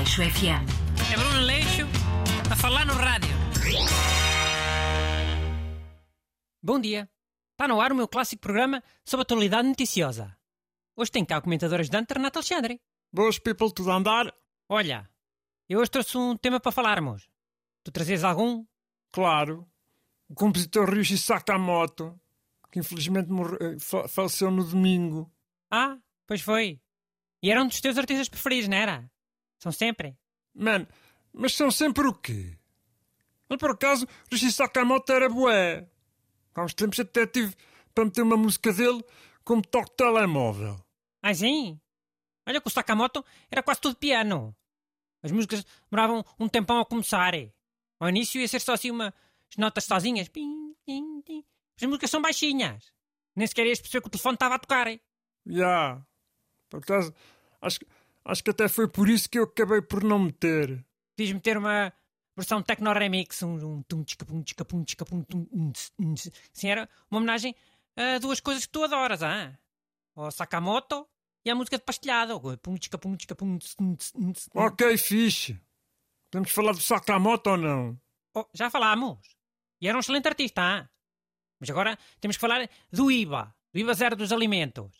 [0.00, 0.64] Aleixo FM.
[1.12, 1.82] É Bruno Leixo
[2.50, 3.28] a falar no rádio.
[6.62, 7.06] Bom dia.
[7.52, 10.34] Está no ar o meu clássico programa sobre a atualidade noticiosa.
[10.96, 12.80] Hoje tem cá o comentador ajudante Renato Alexandre.
[13.12, 14.34] Boas, people, tudo a andar?
[14.68, 15.08] Olha,
[15.68, 17.28] eu hoje trouxe um tema para falarmos.
[17.84, 18.64] Tu trazes algum?
[19.12, 19.68] Claro.
[20.28, 22.18] O compositor Ryuichi Sakamoto,
[22.72, 25.30] que infelizmente morre- eh, fa- faleceu no domingo.
[25.70, 26.80] Ah, pois foi.
[27.42, 29.10] E era um dos teus artistas preferidos, não era?
[29.60, 30.16] São sempre.
[30.54, 30.86] Man,
[31.32, 32.56] mas são sempre o quê?
[33.48, 35.88] Mas por acaso, Ryuichi Sakamoto era bué.
[36.54, 37.54] Há uns tempos até tive
[37.94, 39.04] para meter uma música dele
[39.44, 40.84] como toque de telemóvel.
[41.22, 41.80] Ah, sim?
[42.46, 44.56] Olha que o Sakamoto era quase tudo piano.
[45.22, 47.32] As músicas demoravam um tempão a começar.
[47.98, 49.12] Ao início ia ser só assim umas
[49.58, 50.28] notas sozinhas.
[50.28, 51.44] Pim, pim, pim.
[51.80, 52.90] As músicas são baixinhas.
[53.36, 54.86] Nem sequer ias perceber que o telefone estava a tocar.
[55.46, 56.00] Já.
[56.70, 57.14] Por acaso,
[57.60, 57.86] acho, que-
[58.24, 60.84] acho que até foi por isso que eu acabei por não meter.
[61.16, 61.92] Podias meter uma
[62.36, 63.42] versão techno remix.
[63.42, 66.14] Um, um tum, tchica, pum, tchica, pum, tchica, pum, tum, um, um.
[66.14, 67.54] Assim era uma homenagem
[67.96, 69.56] a duas coisas que tu adoras, ah?
[70.14, 71.06] Ao Sakamoto
[71.44, 72.40] e à música de pastelhado.
[72.58, 74.32] Pum, tchica, pum, tchica, pum, um, um.
[74.54, 75.60] Ok, fixe.
[76.30, 78.00] Podemos falar do Sakamoto ou não?
[78.34, 79.36] Oh, já falámos.
[79.80, 80.60] E era um excelente artista.
[80.62, 80.88] ah?
[81.58, 83.54] Mas agora temos que falar do IVA.
[83.72, 84.90] Do IVA zero dos alimentos.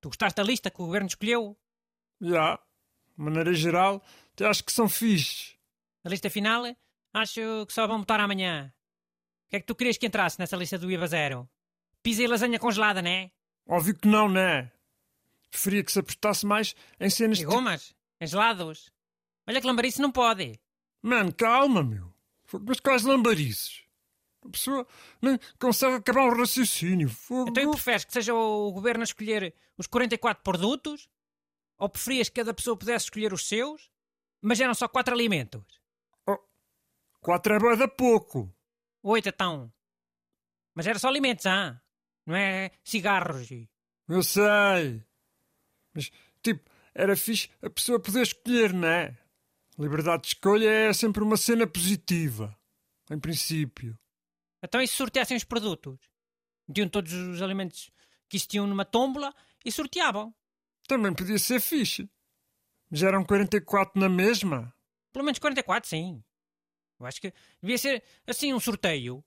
[0.00, 1.56] Tu gostaste da lista que o governo escolheu?
[2.20, 2.56] Já.
[3.16, 5.56] De maneira geral, até acho que são fixes.
[6.04, 6.64] A lista final?
[7.12, 8.72] Acho que só vão votar amanhã.
[9.46, 11.48] O que é que tu querias que entrasse nessa lista do IVA zero?
[12.02, 13.30] Pizza e lasanha congelada, né?
[13.66, 14.70] Óbvio que não, né?
[15.50, 17.46] Preferia que se apostasse mais em cenas E de...
[17.46, 17.94] gomas?
[18.20, 18.90] Em gelados?
[19.46, 20.58] Olha que lambarice não pode.
[21.00, 22.12] Mano, calma, meu.
[22.66, 23.82] Mas quais lambarices?
[24.44, 24.86] A pessoa
[25.22, 27.08] nem consegue acabar o raciocínio.
[27.08, 27.50] Fogo.
[27.50, 31.08] Então preferes que seja o governo a escolher os 44 produtos?
[31.78, 33.90] Ou preferias que cada pessoa pudesse escolher os seus,
[34.40, 35.82] mas eram só 4 alimentos?
[37.20, 38.54] Quatro é bué da pouco.
[39.02, 39.72] Oito, então.
[40.74, 41.80] Mas era só alimentos, ah?
[42.26, 43.68] Não é cigarros e...
[44.06, 45.02] Eu sei.
[45.94, 46.10] Mas,
[46.42, 49.16] tipo, era fixe a pessoa poder escolher, não é?
[49.78, 52.54] Liberdade de escolha é sempre uma cena positiva.
[53.10, 53.98] Em princípio.
[54.62, 55.98] Então e se sorteassem os produtos?
[56.68, 57.90] Metiam todos os alimentos
[58.28, 59.34] que existiam numa tómbola
[59.64, 60.34] e sorteavam.
[60.86, 62.08] Também podia ser fixe.
[62.90, 64.72] Mas eram 44 na mesma.
[65.12, 66.22] Pelo menos 44, sim.
[67.00, 69.24] Eu acho que devia ser assim um sorteio.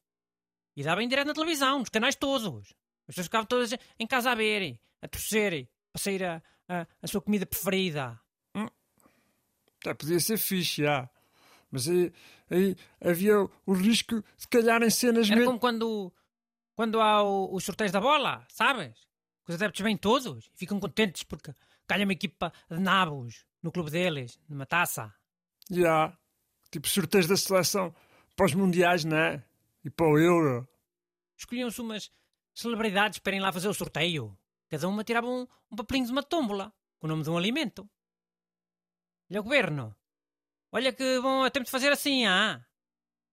[0.76, 2.70] E dava em direto na televisão, nos canais todos.
[3.08, 7.08] As pessoas ficavam todas em casa a ver, a torcer, a sair a, a, a
[7.08, 8.20] sua comida preferida.
[9.80, 11.10] Até podia ser fixe, já.
[11.72, 12.14] Mas aí,
[12.50, 13.36] aí havia
[13.66, 15.52] o risco de calhar em cenas Era mesmo.
[15.52, 16.14] como quando,
[16.76, 18.98] quando há o- os sorteios da bola, sabes?
[19.48, 21.54] Os adeptos vêm todos e ficam contentes porque
[21.88, 25.14] calha uma equipa de nabos no clube deles, numa taça.
[25.72, 26.18] Já.
[26.70, 27.96] Tipo sorteios da seleção
[28.36, 29.44] para os mundiais, não é?
[29.84, 30.68] E para o Euro.
[31.38, 32.12] Escolhiam-se umas
[32.54, 34.38] celebridades para irem lá fazer o sorteio.
[34.70, 37.90] Cada uma tirava um, um papelinho de uma tómbola com o nome de um alimento.
[39.30, 39.96] Olha o governo.
[40.72, 42.66] Olha que bom a tempo de fazer assim, ah?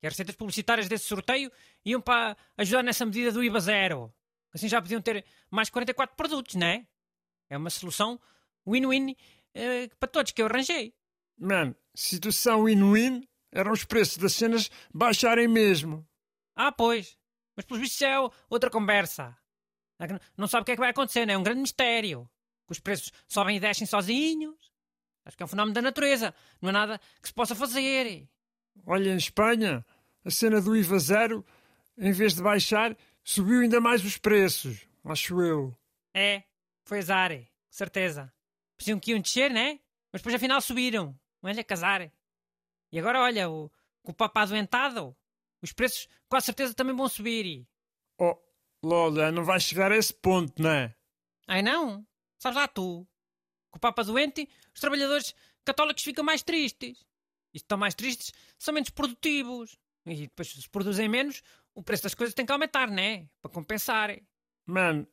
[0.01, 1.51] Que as receitas publicitárias desse sorteio
[1.85, 4.15] iam para ajudar nessa medida do IVA zero.
[4.55, 6.87] Assim já podiam ter mais 44 produtos, não é?
[7.51, 8.21] É uma solução
[8.67, 9.17] win-win
[9.55, 10.95] eh, para todos que eu arranjei.
[11.37, 16.07] Mano, situação win-win eram os preços das cenas baixarem mesmo.
[16.55, 17.19] Ah, pois.
[17.57, 18.15] Mas pelos vistos é
[18.49, 19.37] outra conversa.
[19.99, 20.07] É
[20.37, 22.29] Não sabe o que é que vai acontecer, não é um grande mistério.
[22.67, 24.57] Que os preços sobem e descem sozinhos.
[25.25, 26.35] Acho que é um fenómeno da natureza.
[26.61, 28.29] Não há nada que se possa fazer.
[28.87, 29.85] Olha, em Espanha,
[30.25, 31.45] a cena do IVA zero,
[31.97, 34.87] em vez de baixar, subiu ainda mais os preços.
[35.05, 35.77] Acho eu.
[36.15, 36.45] É,
[36.85, 37.33] foi azar.
[37.71, 38.33] Certeza.
[38.77, 39.81] Pensavam que iam descer, né?
[40.13, 41.19] Mas depois afinal subiram.
[41.43, 42.13] Olha, casar.
[42.93, 43.71] E agora, olha, o,
[44.03, 45.17] com o Papa adoentado,
[45.61, 47.67] os preços com a certeza também vão subir.
[48.19, 48.37] Oh,
[48.83, 50.95] Lola, não vai chegar a esse ponto, não é?
[51.47, 52.07] Ai não?
[52.39, 53.07] Sabes lá tu?
[53.71, 55.35] Com o Papa doente, os trabalhadores
[55.65, 57.05] católicos ficam mais tristes.
[57.53, 59.77] E se estão mais tristes, são menos produtivos.
[60.07, 61.43] E depois, se produzem menos,
[61.75, 63.27] o preço das coisas tem que aumentar, né?
[63.43, 64.17] Para compensar.
[64.67, 65.07] Mano,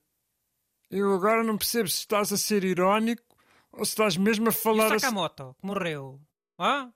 [0.89, 3.23] eu agora não percebo se estás a ser irónico
[3.71, 4.99] ou se estás mesmo a E o falar.
[4.99, 6.21] Sakamoto, que morreu?
[6.57, 6.87] Ó?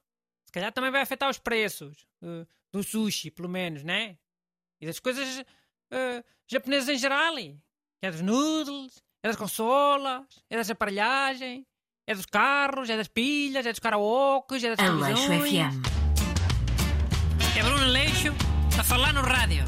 [0.46, 2.06] Se calhar também vai afetar os preços.
[2.22, 4.18] eh, do sushi, pelo menos, né?
[4.82, 5.44] E das coisas
[5.92, 7.36] eh, japonesas em geral.
[7.36, 7.58] Que
[8.04, 11.66] é dos noodles, é das consolas, é das aparelhagens,
[12.06, 15.50] é dos carros, é das pilhas, é dos karaokes, é das televisões.
[15.50, 15.82] FM.
[17.58, 18.34] É Bruno Leixo
[18.80, 19.64] a falar no rádio.